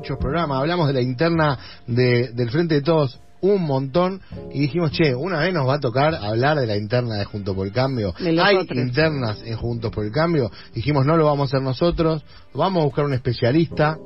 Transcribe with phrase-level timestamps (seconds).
[0.00, 4.92] muchos programas, hablamos de la interna de, del Frente de Todos un montón y dijimos,
[4.92, 7.72] che, una vez nos va a tocar hablar de la interna de Juntos por el
[7.72, 8.14] Cambio.
[8.18, 10.50] Hay internas en Juntos por el Cambio.
[10.74, 12.22] Dijimos, no lo vamos a hacer nosotros,
[12.54, 13.98] vamos a buscar un especialista.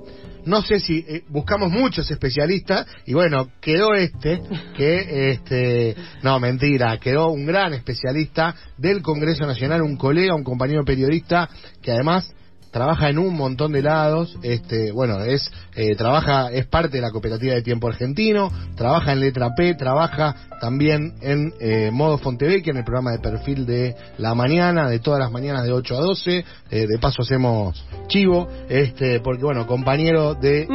[0.45, 4.41] No sé si eh, buscamos muchos especialistas y bueno, quedó este,
[4.77, 10.85] que este, no, mentira, quedó un gran especialista del Congreso Nacional, un colega, un compañero
[10.85, 11.49] periodista
[11.81, 12.35] que además
[12.75, 17.13] trabaja en un montón de lados, este, bueno, es, eh, trabaja, es parte de la
[17.13, 22.79] cooperativa de tiempo argentino, trabaja en letra P, trabaja también en eh, modo Fontevecchia, en
[22.79, 26.45] el programa de perfil de la mañana, de todas las mañanas de 8 a 12,
[26.73, 30.67] eh, de paso hacemos chivo, este, porque bueno, compañero de...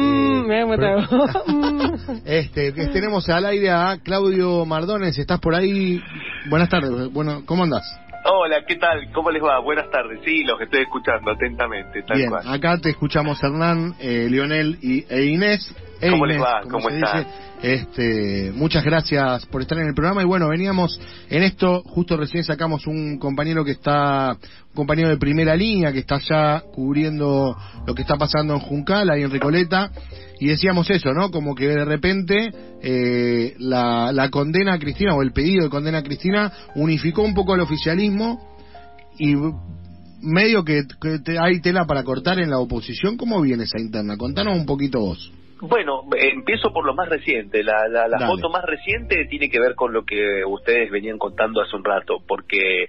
[1.50, 6.00] Mm, este, que tenemos al aire a Claudio Mardones, ¿estás por ahí?
[6.48, 7.84] Buenas tardes, bueno, ¿cómo andás?
[8.24, 9.10] Hola, ¿qué tal?
[9.12, 9.58] ¿Cómo les va?
[9.60, 10.20] Buenas tardes.
[10.24, 12.02] Sí, los estoy escuchando atentamente.
[12.02, 15.74] Tal Bien, acá te escuchamos Hernán, eh, Lionel y, e Inés.
[16.00, 16.62] ¿Cómo les va?
[16.70, 17.26] ¿Cómo están?
[17.62, 20.98] Este, muchas gracias por estar en el programa y bueno, veníamos
[21.28, 25.98] en esto, justo recién sacamos un compañero que está, un compañero de primera línea que
[25.98, 27.54] está ya cubriendo
[27.86, 29.90] lo que está pasando en Juncal, ahí en Recoleta,
[30.38, 31.30] y decíamos eso, ¿no?
[31.30, 32.50] Como que de repente
[32.82, 37.34] eh, la, la condena a Cristina o el pedido de condena a Cristina unificó un
[37.34, 38.56] poco el oficialismo
[39.18, 39.34] y
[40.22, 40.82] medio que,
[41.38, 43.16] hay tela para cortar en la oposición.
[43.16, 44.16] ¿Cómo viene esa interna?
[44.16, 45.32] Contanos un poquito vos.
[45.62, 47.62] Bueno, empiezo por lo más reciente.
[47.62, 51.76] La, la, foto más reciente tiene que ver con lo que ustedes venían contando hace
[51.76, 52.88] un rato, porque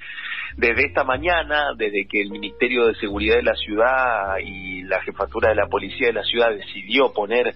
[0.55, 5.49] desde esta mañana, desde que el Ministerio de Seguridad de la ciudad y la jefatura
[5.49, 7.53] de la policía de la ciudad decidió poner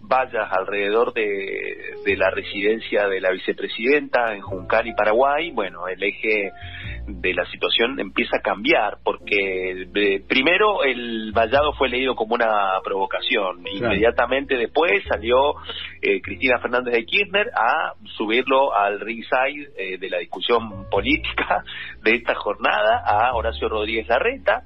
[0.00, 6.02] vallas alrededor de, de la residencia de la vicepresidenta en Juncal y Paraguay, bueno, el
[6.02, 6.52] eje
[7.08, 12.80] de la situación empieza a cambiar, porque eh, primero el vallado fue leído como una
[12.84, 15.54] provocación, inmediatamente después salió
[16.02, 21.64] eh, Cristina Fernández de Kirchner a subirlo al ringside eh, de la discusión política
[22.02, 24.64] de esta jornada a Horacio Rodríguez Larreta,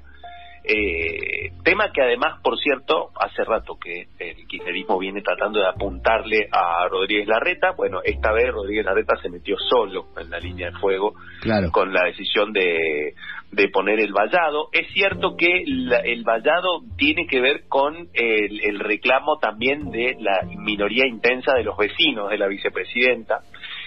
[0.65, 6.47] eh, tema que además, por cierto, hace rato que el kirchnerismo viene tratando de apuntarle
[6.51, 7.71] a Rodríguez Larreta.
[7.75, 11.15] Bueno, esta vez Rodríguez Larreta se metió solo en la línea de fuego
[11.71, 13.13] con la decisión de,
[13.51, 14.69] de poner el vallado.
[14.71, 20.43] Es cierto que el vallado tiene que ver con el, el reclamo también de la
[20.45, 23.41] minoría intensa de los vecinos de la vicepresidenta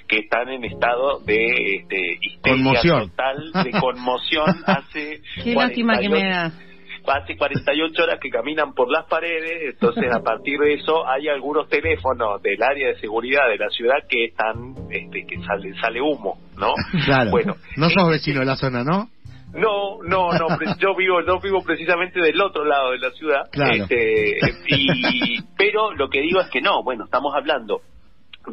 [0.06, 5.20] que están en estado de este, histeria total, de conmoción hace...
[5.42, 6.52] Qué lástima que me da
[7.08, 11.68] hace 48 horas que caminan por las paredes, entonces a partir de eso hay algunos
[11.68, 16.38] teléfonos del área de seguridad de la ciudad que están, este, que sale, sale humo,
[16.56, 16.72] ¿no?
[17.04, 17.30] Claro.
[17.30, 19.08] Bueno, no sos vecino de la zona, ¿no?
[19.54, 20.46] No, no, no,
[20.78, 23.42] yo vivo, no vivo precisamente del otro lado de la ciudad.
[23.50, 23.72] Claro.
[23.72, 27.80] Este, y, pero lo que digo es que no, bueno, estamos hablando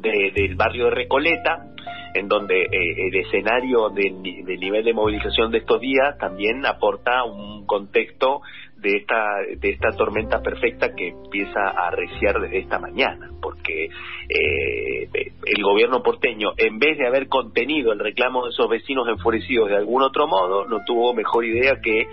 [0.01, 1.67] del barrio de Recoleta,
[2.13, 7.65] en donde eh, el escenario del, nivel de movilización de estos días también aporta un
[7.65, 8.41] contexto
[8.83, 13.85] de esta de esta tormenta perfecta que empieza a arreciar desde esta mañana porque
[14.29, 15.09] eh,
[15.45, 19.77] el gobierno porteño en vez de haber contenido el reclamo de esos vecinos enfurecidos de
[19.77, 22.07] algún otro modo no tuvo mejor idea que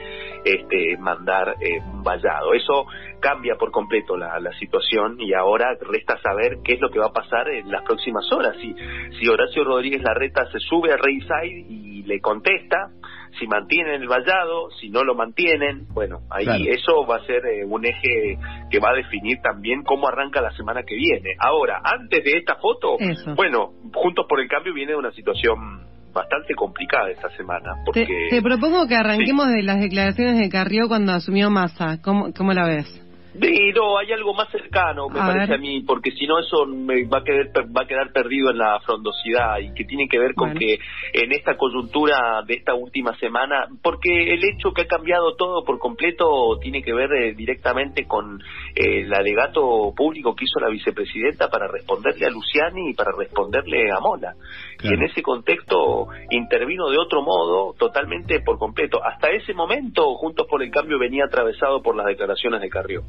[0.45, 2.55] este mandar eh, un vallado.
[2.55, 2.87] Eso
[3.21, 7.07] cambia por completo la, la situación y ahora resta saber qué es lo que va
[7.07, 8.57] a pasar en las próximas horas.
[8.61, 8.75] Si
[9.19, 12.91] si Horacio Rodríguez Larreta se sube a Ringside y le contesta
[13.39, 17.65] si mantienen el vallado, si no lo mantienen, bueno, ahí eso va a ser eh,
[17.65, 18.39] un eje
[18.71, 21.31] que va a definir también cómo arranca la semana que viene.
[21.39, 22.97] Ahora, antes de esta foto,
[23.37, 27.77] bueno, Juntos por el Cambio viene de una situación bastante complicada esta semana.
[27.85, 28.07] Porque...
[28.31, 32.01] Te, propongo que arranquemos de las declaraciones de Carrió cuando asumió Massa.
[32.03, 33.10] ¿Cómo, cómo la ves?
[33.35, 37.19] No, hay algo más cercano, me parece a mí, porque si no eso me va
[37.19, 40.55] a quedar va a quedar perdido en la frondosidad y que tiene que ver con
[40.55, 40.79] que
[41.13, 45.79] en esta coyuntura de esta última semana, porque el hecho que ha cambiado todo por
[45.79, 48.41] completo tiene que ver eh, directamente con
[48.75, 53.91] eh, el alegato público que hizo la vicepresidenta para responderle a Luciani y para responderle
[53.91, 54.35] a Mola.
[54.83, 59.01] Y en ese contexto intervino de otro modo, totalmente por completo.
[59.05, 63.03] Hasta ese momento, Juntos por el Cambio venía atravesado por las declaraciones de Carrió.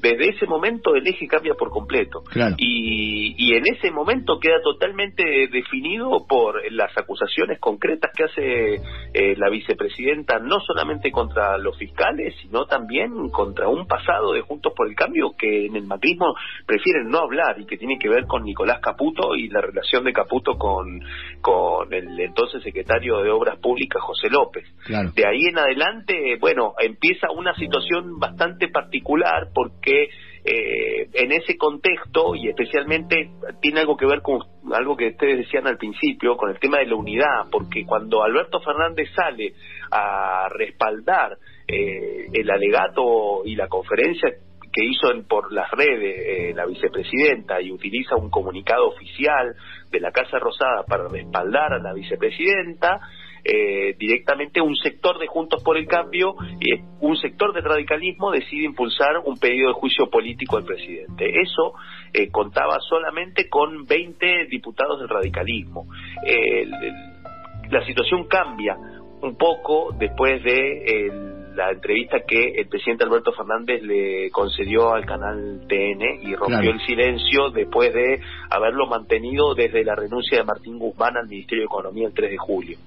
[0.00, 2.22] Desde ese momento el eje cambia por completo.
[2.56, 8.74] Y, y en ese momento queda totalmente definido por las acusaciones concretas que hace
[9.14, 14.72] eh, la vicepresidenta, no solamente contra los fiscales, sino también contra un pasado de Juntos
[14.76, 16.34] por el Cambio que en el macrismo
[16.66, 20.12] prefieren no hablar y que tiene que ver con Nicolás Caputo y la relación de
[20.12, 21.00] Caputo con,
[21.40, 24.64] con el entonces secretario de Obras Públicas, José López.
[25.14, 30.08] De ahí en adelante, bueno, empieza una situación bastante particular porque
[30.42, 33.30] eh, en ese contexto y especialmente
[33.60, 34.40] tiene algo que ver con
[34.72, 38.60] algo que ustedes decían al principio, con el tema de la unidad, porque cuando Alberto
[38.60, 39.52] Fernández sale
[39.90, 41.36] a respaldar
[41.68, 44.30] eh, el alegato y la conferencia
[44.72, 49.54] que hizo por las redes eh, la vicepresidenta y utiliza un comunicado oficial
[49.90, 53.00] de la Casa Rosada para respaldar a la vicepresidenta,
[53.42, 58.64] eh, directamente un sector de Juntos por el Cambio, eh, un sector del radicalismo decide
[58.64, 61.32] impulsar un pedido de juicio político al presidente.
[61.40, 61.72] Eso
[62.12, 65.86] eh, contaba solamente con 20 diputados del radicalismo.
[67.70, 68.76] la situación cambia
[69.22, 75.04] un poco después de el la entrevista que el presidente Alberto Fernández le concedió al
[75.04, 80.78] canal TN y rompió el silencio después de haberlo mantenido desde la renuncia de Martín
[80.78, 82.78] Guzmán al Ministerio de Economía el 3 de julio.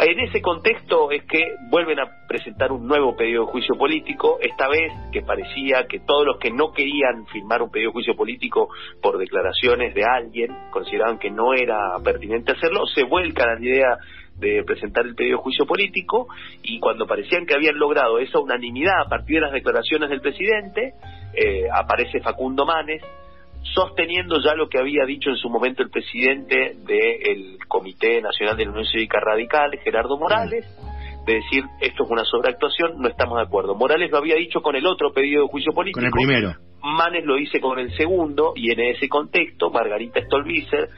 [0.00, 4.68] En ese contexto es que vuelven a presentar un nuevo pedido de juicio político, esta
[4.68, 8.68] vez que parecía que todos los que no querían firmar un pedido de juicio político
[9.02, 13.98] por declaraciones de alguien, consideraban que no era pertinente hacerlo, se vuelcan a la idea
[14.38, 16.28] de presentar el pedido de juicio político
[16.62, 20.94] y cuando parecían que habían logrado esa unanimidad a partir de las declaraciones del presidente,
[21.34, 23.02] eh, aparece Facundo Manes
[23.74, 28.64] sosteniendo ya lo que había dicho en su momento el presidente del Comité Nacional de
[28.64, 30.64] la Unión Cívica Radical, Gerardo Morales,
[31.26, 33.74] de decir esto es una sobreactuación, no estamos de acuerdo.
[33.74, 36.00] Morales lo había dicho con el otro pedido de juicio político.
[36.00, 36.54] Con el primero.
[36.80, 40.88] Manes lo dice con el segundo y en ese contexto Margarita Stolbizer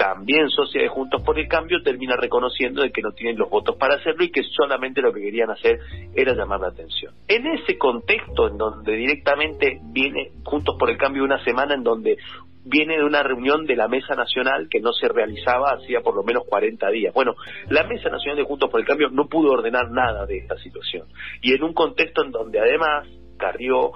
[0.00, 3.76] también socia de Juntos por el Cambio, termina reconociendo de que no tienen los votos
[3.76, 5.78] para hacerlo y que solamente lo que querían hacer
[6.14, 7.12] era llamar la atención.
[7.28, 12.16] En ese contexto, en donde directamente viene Juntos por el Cambio una semana en donde
[12.64, 16.22] viene de una reunión de la Mesa Nacional que no se realizaba hacía por lo
[16.22, 17.12] menos 40 días.
[17.12, 17.34] Bueno,
[17.68, 21.08] la Mesa Nacional de Juntos por el Cambio no pudo ordenar nada de esta situación.
[21.42, 23.06] Y en un contexto en donde además
[23.36, 23.92] Carrió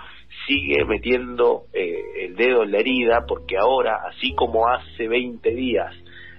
[0.46, 5.94] sigue metiendo eh, el dedo en la herida porque ahora, así como hace 20 días,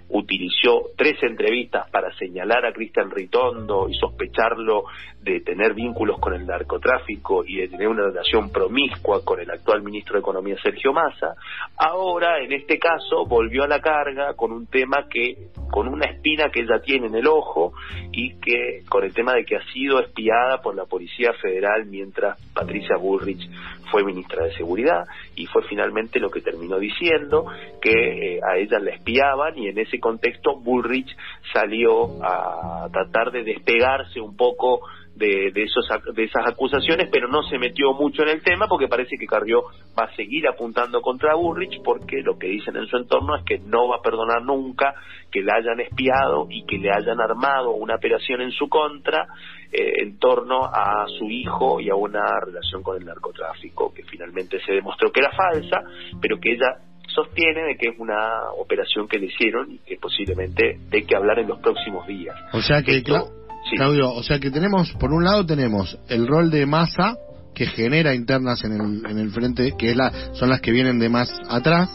[0.10, 4.86] utilizó tres entrevistas para señalar a Cristian Ritondo y sospecharlo
[5.22, 9.82] de tener vínculos con el narcotráfico y de tener una relación promiscua con el actual
[9.82, 11.36] ministro de Economía Sergio Massa,
[11.78, 16.50] ahora en este caso volvió a la carga con un tema que, con una espina
[16.52, 17.74] que ella tiene en el ojo
[18.12, 22.40] y que con el tema de que ha sido espiada por la Policía Federal mientras
[22.54, 23.50] Patricia Bullrich
[23.92, 25.06] fue ministra de Seguridad
[25.36, 27.46] y fue finalmente lo que terminó diciendo
[27.82, 31.10] que eh, a ella la espiaban y en ese contexto Bullrich
[31.52, 34.82] salió a tratar de despegarse un poco
[35.16, 39.16] de, esos, de esas acusaciones, pero no se metió mucho en el tema porque parece
[39.18, 39.64] que Carrió
[39.98, 43.58] va a seguir apuntando contra Bullrich porque lo que dicen en su entorno es que
[43.58, 44.94] no va a perdonar nunca
[45.32, 49.26] que le hayan espiado y que le hayan armado una operación en su contra
[49.72, 54.60] eh, en torno a su hijo y a una relación con el narcotráfico que finalmente
[54.66, 55.82] se demostró que era falsa,
[56.22, 56.78] pero que ella
[57.16, 61.40] sostiene de que es una operación que le hicieron y que posiblemente dé que hablar
[61.40, 62.36] en los próximos días.
[62.54, 66.66] O sea que, Claudio, o sea que tenemos, por un lado tenemos el rol de
[66.66, 67.18] masa
[67.56, 71.00] que genera internas en el, en el frente, que es la, son las que vienen
[71.00, 71.90] de más atrás.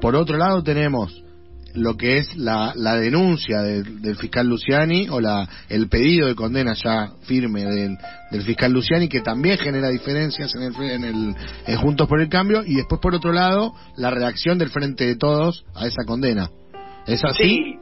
[0.00, 1.23] Por otro lado tenemos
[1.74, 6.74] lo que es la, la denuncia del, fiscal Luciani o la, el pedido de condena
[6.74, 7.96] ya firme del,
[8.30, 11.34] del fiscal Luciani que también genera diferencias en el, en el
[11.66, 15.16] en Juntos por el Cambio y después por otro lado la reacción del Frente de
[15.16, 16.50] Todos a esa condena.
[17.06, 17.78] ¿Es así?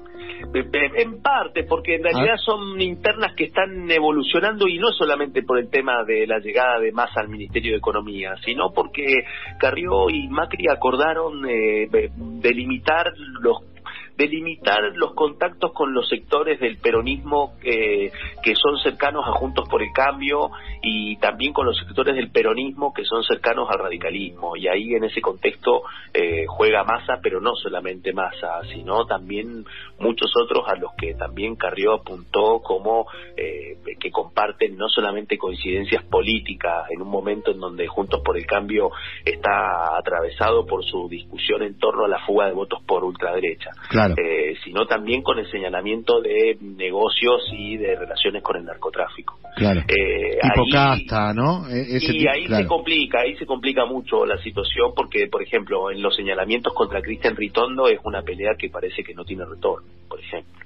[0.54, 2.42] En parte, porque en realidad ah.
[2.44, 6.92] son internas que están evolucionando y no solamente por el tema de la llegada de
[6.92, 9.24] Massa al Ministerio de Economía, sino porque
[9.58, 13.71] Carrió y Macri acordaron eh, delimitar los
[14.16, 18.10] delimitar los contactos con los sectores del peronismo eh,
[18.42, 20.50] que son cercanos a Juntos por el Cambio
[20.82, 24.56] y también con los sectores del peronismo que son cercanos al radicalismo.
[24.56, 29.64] Y ahí en ese contexto eh, juega Massa, pero no solamente Massa, sino también
[29.98, 36.04] muchos otros a los que también Carrió apuntó como eh, que comparten no solamente coincidencias
[36.04, 38.90] políticas en un momento en donde Juntos por el Cambio
[39.24, 43.70] está atravesado por su discusión en torno a la fuga de votos por ultraderecha.
[44.10, 49.38] Eh, sino también con el señalamiento de negocios y de relaciones con el narcotráfico.
[49.56, 49.80] Claro.
[49.80, 51.68] Eh, ahí, ¿no?
[51.68, 56.02] E-, y ahí se complica, ahí se complica mucho la situación porque, por ejemplo, en
[56.02, 60.20] los señalamientos contra Cristian Ritondo es una pelea que parece que no tiene retorno, por
[60.20, 60.62] ejemplo.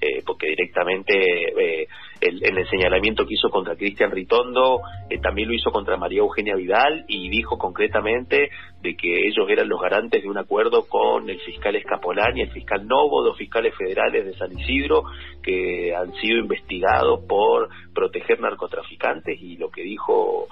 [0.00, 1.86] Eh, porque directamente eh,
[2.20, 6.56] el, el, señalamiento que hizo contra Cristian Ritondo eh, también lo hizo contra María Eugenia
[6.56, 8.50] Vidal y dijo concretamente
[8.84, 12.50] de que ellos eran los garantes de un acuerdo con el fiscal Escapolán y el
[12.50, 15.02] fiscal Novo, dos fiscales federales de San Isidro
[15.42, 20.48] que han sido investigados por proteger narcotraficantes y lo que dijo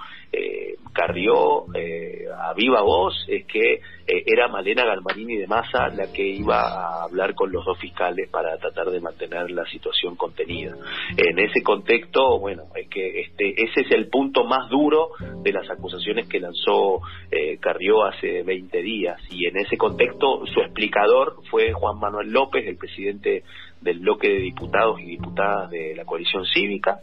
[0.93, 6.23] Carrió eh, a viva voz es que eh, era Malena Galmarini de Massa la que
[6.23, 10.75] iba a hablar con los dos fiscales para tratar de mantener la situación contenida.
[11.17, 15.09] En ese contexto, bueno, es que este, ese es el punto más duro
[15.41, 19.19] de las acusaciones que lanzó eh, Carrió hace 20 días.
[19.29, 23.43] Y en ese contexto su explicador fue Juan Manuel López, el presidente
[23.81, 26.99] del bloque de diputados y diputadas de la coalición cívica,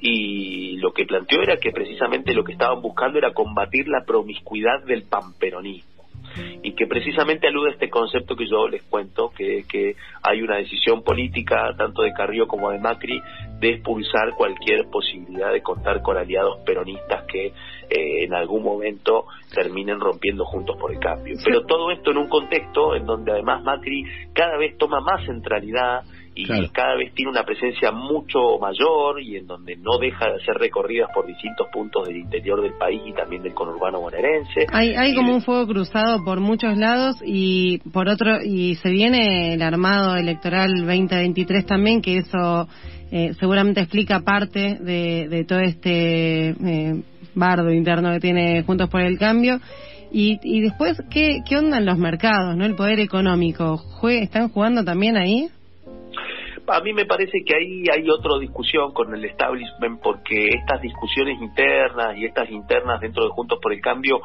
[0.00, 4.84] y lo que planteó era que precisamente lo que estaban buscando era combatir la promiscuidad
[4.84, 5.87] del pamperonismo
[6.62, 10.56] y que precisamente alude a este concepto que yo les cuento, que, que hay una
[10.56, 13.20] decisión política tanto de Carrillo como de Macri
[13.60, 19.98] de expulsar cualquier posibilidad de contar con aliados peronistas que eh, en algún momento terminen
[20.00, 21.36] rompiendo juntos por el cambio.
[21.44, 26.02] Pero todo esto en un contexto en donde además Macri cada vez toma más centralidad
[26.38, 30.54] y cada vez tiene una presencia mucho mayor y en donde no deja de hacer
[30.54, 34.66] recorridas por distintos puntos del interior del país y también del conurbano bonaerense.
[34.72, 39.54] Hay, hay como un fuego cruzado por muchos lados y por otro y se viene
[39.54, 42.68] el armado electoral 2023 también que eso
[43.10, 47.02] eh, seguramente explica parte de, todo este eh,
[47.34, 49.58] bardo interno que tiene Juntos por el Cambio.
[50.10, 53.82] Y, y después, ¿qué, ¿qué onda en los mercados, no el poder económico?
[54.08, 55.50] ¿Están jugando también ahí?
[56.68, 61.40] A mí me parece que ahí hay otra discusión con el establishment porque estas discusiones
[61.40, 64.20] internas y estas internas dentro de Juntos por el Cambio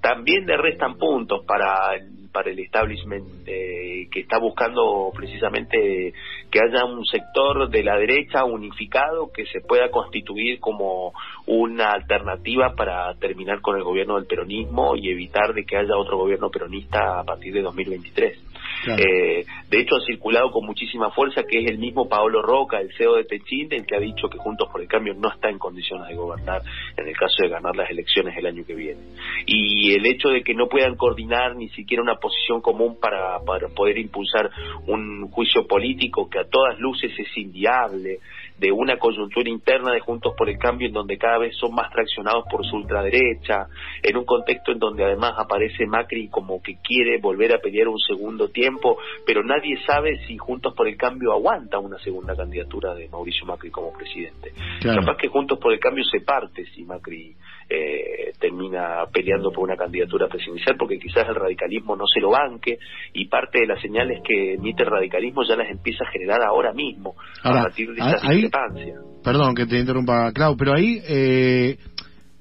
[0.00, 6.12] también le restan puntos para el, para el establishment eh, que está buscando precisamente
[6.50, 11.12] que haya un sector de la derecha unificado que se pueda constituir como
[11.46, 16.18] una alternativa para terminar con el gobierno del peronismo y evitar de que haya otro
[16.18, 18.53] gobierno peronista a partir de 2023.
[18.86, 22.92] Eh, de hecho, ha circulado con muchísima fuerza que es el mismo Paolo Roca, el
[22.96, 25.58] CEO de Techín, el que ha dicho que Juntos por el Cambio no está en
[25.58, 26.62] condiciones de gobernar
[26.96, 29.00] en el caso de ganar las elecciones el año que viene.
[29.46, 33.68] Y el hecho de que no puedan coordinar ni siquiera una posición común para, para
[33.68, 34.50] poder impulsar
[34.86, 38.18] un juicio político que a todas luces es inviable,
[38.58, 41.90] de una coyuntura interna de Juntos por el Cambio en donde cada vez son más
[41.90, 43.66] traccionados por su ultraderecha,
[44.02, 47.98] en un contexto en donde además aparece Macri como que quiere volver a pelear un
[47.98, 53.08] segundo tiempo, pero nadie sabe si Juntos por el Cambio aguanta una segunda candidatura de
[53.08, 54.52] Mauricio Macri como presidente.
[54.82, 57.34] Capaz que Juntos por el Cambio se parte si Macri
[57.68, 62.78] eh, termina peleando por una candidatura presidencial porque quizás el radicalismo no se lo banque
[63.14, 66.72] y parte de las señales que emite el radicalismo ya las empieza a generar ahora
[66.72, 68.94] mismo a partir de esa discrepancia.
[69.22, 71.78] Perdón que te interrumpa, Clau, pero ahí eh,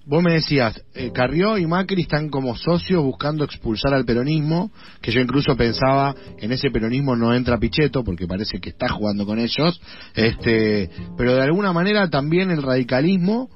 [0.05, 5.12] vos me decías, eh, Carrió y Macri están como socios buscando expulsar al peronismo, que
[5.12, 9.39] yo incluso pensaba en ese peronismo no entra Pichetto porque parece que está jugando con
[9.39, 9.81] ellos,
[10.13, 13.50] este, pero de alguna manera también el radicalismo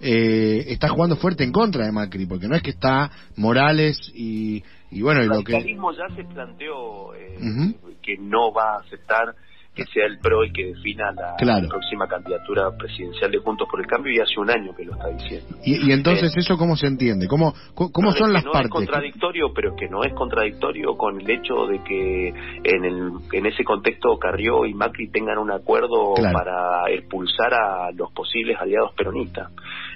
[0.00, 4.62] eh, está jugando fuerte en contra de Macri, porque no es que está Morales y,
[4.90, 5.52] y bueno, el y lo que...
[5.52, 9.34] ya se planteó eh, que no va a aceptar
[9.74, 11.36] que sea el PRO el que defina la,
[11.68, 15.08] próxima candidatura presidencial de Juntos por el Cambio y hace un año que lo está
[15.08, 15.56] diciendo.
[15.64, 17.26] ¿Y, entonces eh, eso cómo se entiende?
[17.26, 18.70] ¿Cómo, cómo son las partes?
[18.70, 23.10] No es contradictorio, pero que no es contradictorio con el hecho de que en, el,
[23.32, 28.92] en ese contexto Carrió y Macri tengan un acuerdo para expulsar a los posibles aliados
[28.94, 29.50] peronistas.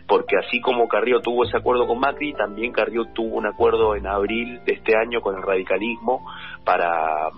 [0.08, 4.06] Porque así como Carrió tuvo ese acuerdo con Macri, también Carrió tuvo un acuerdo en
[4.06, 6.24] abril de este año con el radicalismo
[6.64, 7.30] para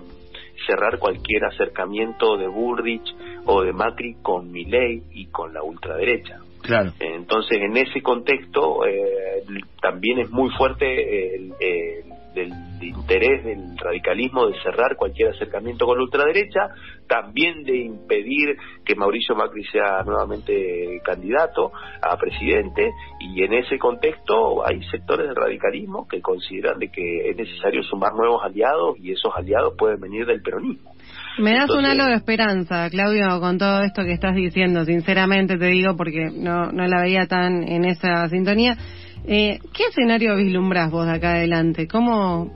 [0.67, 3.15] cerrar cualquier acercamiento de Bullrich
[3.47, 6.41] o de Macri con Milei y con la ultraderecha.
[6.63, 6.93] Claro.
[7.01, 9.43] Entonces, en ese contexto, eh,
[9.81, 11.55] también es muy fuerte el,
[12.81, 16.69] interés del radicalismo de cerrar cualquier acercamiento con la ultraderecha,
[17.09, 24.67] también de impedir que Mauricio Macri sea nuevamente candidato a presidente y en ese contexto
[24.67, 29.33] hay sectores del radicalismo que consideran de que es necesario sumar nuevos aliados y esos
[29.35, 30.93] aliados pueden venir del peronismo.
[31.39, 35.67] Me das un halo de esperanza, Claudio, con todo esto que estás diciendo, sinceramente te
[35.67, 38.77] digo, porque no, no la veía tan en esa sintonía.
[39.27, 41.87] Eh, ¿Qué escenario vislumbras vos de acá adelante?
[41.87, 42.51] ¿Cómo,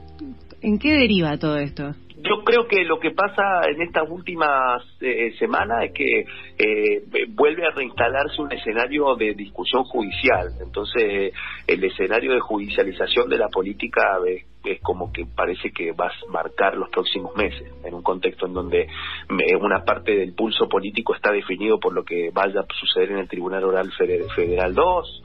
[0.62, 1.94] ¿En qué deriva todo esto?
[2.16, 7.66] Yo creo que lo que pasa en estas últimas eh, semanas es que eh, vuelve
[7.66, 10.48] a reinstalarse un escenario de discusión judicial.
[10.62, 11.34] Entonces,
[11.66, 16.32] el escenario de judicialización de la política es, es, como que parece que va a
[16.32, 18.86] marcar los próximos meses, en un contexto en donde
[19.60, 23.28] una parte del pulso político está definido por lo que vaya a suceder en el
[23.28, 23.92] Tribunal Oral
[24.34, 25.22] Federal 2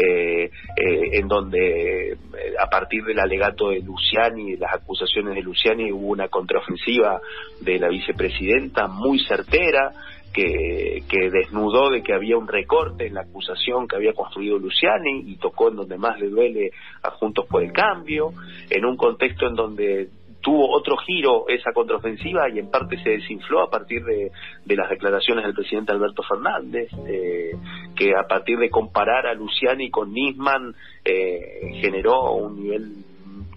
[0.00, 2.16] eh, en donde
[2.58, 7.20] a partir del alegato de Luciani, las acusaciones de Luciani, hubo una contraofensiva
[7.60, 9.92] de la vicepresidenta muy certera,
[10.32, 15.22] que, que, desnudó de que había un recorte en la acusación que había construido Luciani
[15.26, 16.70] y tocó en donde más le duele
[17.02, 18.32] a Juntos por el Cambio,
[18.70, 20.08] en un contexto en donde
[20.40, 24.30] tuvo otro giro esa contraofensiva y en parte se desinfló a partir de,
[24.76, 27.52] las declaraciones del presidente Alberto Fernández, eh,
[27.96, 33.04] que a partir de comparar a Luciani con Nisman eh, generó un nivel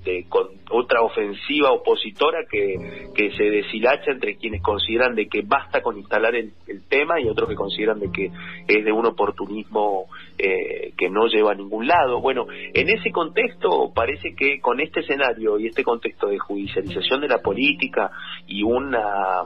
[0.04, 5.82] de con otra ofensiva opositora que, que se deshilacha entre quienes consideran de que basta
[5.82, 6.54] con instalar el,
[6.90, 8.32] tema y otros que consideran de que
[8.68, 10.08] es de un oportunismo
[10.44, 12.20] eh, que no lleva a ningún lado.
[12.20, 17.28] Bueno, en ese contexto parece que con este escenario y este contexto de judicialización de
[17.28, 18.10] la política
[18.48, 19.44] y una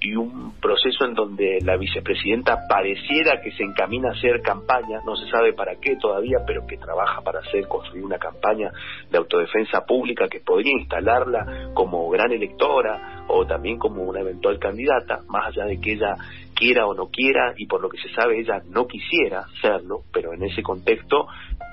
[0.00, 5.14] y un proceso en donde la vicepresidenta pareciera que se encamina a hacer campaña, no
[5.14, 8.72] se sabe para qué todavía, pero que trabaja para hacer, construir una campaña
[9.10, 15.20] de autodefensa pública que podría instalarla como gran electora o también como una eventual candidata,
[15.28, 16.16] más allá de que ella
[16.62, 20.32] quiera o no quiera, y por lo que se sabe ella no quisiera serlo, pero
[20.32, 21.26] en ese contexto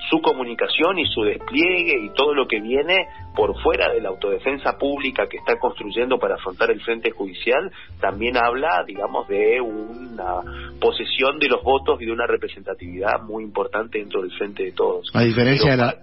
[0.10, 3.06] su comunicación y su despliegue y todo lo que viene
[3.36, 8.36] por fuera de la autodefensa pública que está construyendo para afrontar el frente judicial, también
[8.36, 10.42] habla, digamos, de una
[10.82, 15.12] posesión de los votos y de una representatividad muy importante dentro del frente de todos.
[15.14, 15.96] A diferencia de la...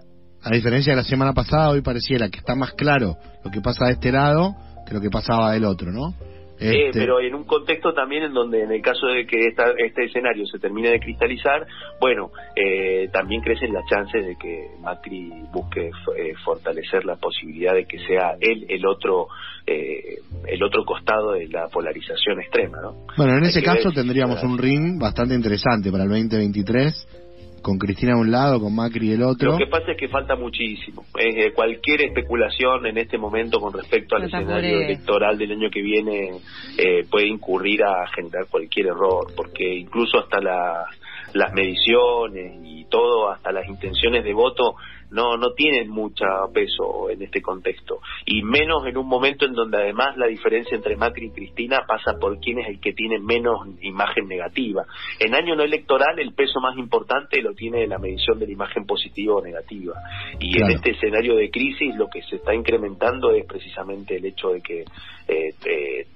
[0.43, 3.87] A diferencia de la semana pasada, hoy pareciera que está más claro lo que pasa
[3.87, 4.55] de este lado
[4.87, 6.15] que lo que pasaba del otro, ¿no?
[6.59, 6.91] Este...
[6.93, 10.47] pero en un contexto también en donde en el caso de que esta, este escenario
[10.47, 11.67] se termine de cristalizar,
[12.01, 17.85] bueno, eh, también crecen las chances de que Macri busque eh, fortalecer la posibilidad de
[17.85, 19.29] que sea él el otro
[19.67, 23.07] eh, el otro costado de la polarización extrema, ¿no?
[23.17, 27.26] Bueno, en ese caso tendríamos un ring bastante interesante para el 2023
[27.67, 29.51] con Cristina a un lado, con Macri el otro.
[29.51, 31.05] Lo que pasa es que falta muchísimo.
[31.19, 36.31] Eh, cualquier especulación en este momento con respecto al escenario electoral del año que viene
[36.79, 40.87] eh, puede incurrir a generar cualquier error, porque incluso hasta las,
[41.35, 44.77] las mediciones y todo, hasta las intenciones de voto,
[45.11, 48.01] no, no tienen mucho peso en este contexto.
[48.25, 52.19] Y menos en un momento en donde además la diferencia entre Macri y Cristina pasa
[52.21, 54.85] por quién es el que tiene menos imagen negativa.
[55.21, 58.87] En año no electoral el peso más importante lo tiene la medición de la imagen
[58.87, 59.95] positiva o negativa.
[60.41, 64.51] Y en este escenario de crisis lo que se está incrementando es precisamente el hecho
[64.51, 64.85] de que
[65.29, 65.55] eh,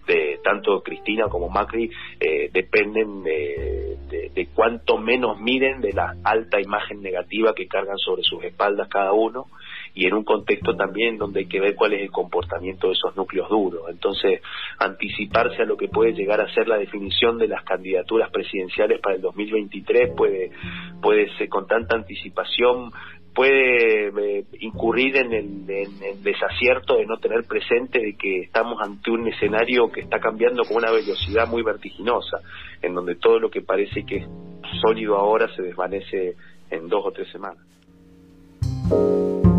[0.06, 3.96] de, tanto Cristina como Macri eh, dependen de,
[4.34, 9.12] de cuánto menos miren de la alta imagen negativa que cargan sobre sus espaldas cada
[9.12, 9.46] uno
[9.94, 13.16] y en un contexto también donde hay que ver cuál es el comportamiento de esos
[13.16, 13.82] núcleos duros.
[13.88, 14.40] Entonces,
[14.78, 19.16] anticiparse a lo que puede llegar a ser la definición de las candidaturas presidenciales para
[19.16, 20.50] el 2023 puede,
[21.02, 22.92] puede ser con tanta anticipación
[23.34, 29.26] puede eh, incurrir en el, desacierto de no tener presente de que estamos ante un
[29.28, 32.40] escenario que está cambiando con una velocidad muy vertiginosa,
[32.82, 34.26] en donde todo lo que parece que es
[34.82, 36.34] sólido ahora se desvanece
[36.70, 37.64] en dos o tres semanas.
[38.90, 39.49] you